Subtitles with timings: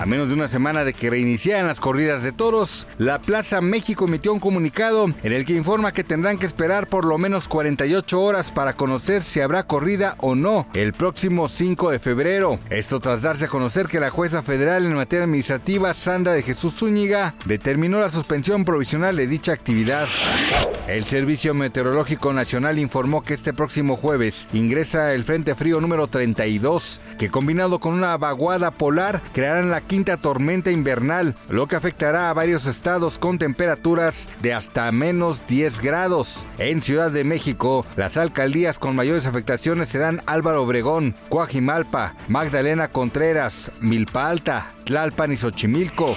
[0.00, 4.06] A menos de una semana de que reiniciaran las corridas de toros, la Plaza México
[4.06, 8.18] emitió un comunicado en el que informa que tendrán que esperar por lo menos 48
[8.18, 12.58] horas para conocer si habrá corrida o no el próximo 5 de febrero.
[12.70, 16.76] Esto tras darse a conocer que la jueza federal en materia administrativa, Sandra de Jesús
[16.76, 20.08] Zúñiga, determinó la suspensión provisional de dicha actividad.
[20.88, 27.00] El Servicio Meteorológico Nacional informó que este próximo jueves ingresa el Frente Frío número 32,
[27.16, 32.32] que combinado con una vaguada polar crearán la quinta tormenta invernal, lo que afectará a
[32.32, 36.46] varios estados con temperaturas de hasta menos 10 grados.
[36.58, 43.72] En Ciudad de México, las alcaldías con mayores afectaciones serán Álvaro Obregón, Coajimalpa, Magdalena Contreras,
[43.80, 46.16] Milpa Alta, Tlalpan y Xochimilco.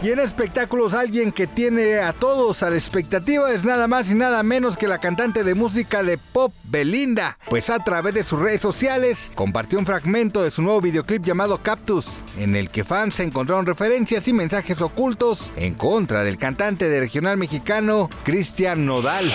[0.00, 4.14] Y en espectáculos, alguien que tiene a todos a la expectativa es nada más y
[4.14, 8.38] nada menos que la cantante de música de pop Belinda, pues a través de sus
[8.38, 13.18] redes sociales compartió un fragmento de su nuevo videoclip llamado Cactus, en el que fans
[13.18, 19.30] encontraron referencias y mensajes ocultos en contra del cantante de regional mexicano Cristian Nodal.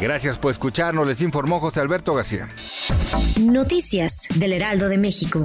[0.00, 2.48] Gracias por escucharnos, les informó José Alberto García.
[3.40, 5.44] Noticias del Heraldo de México.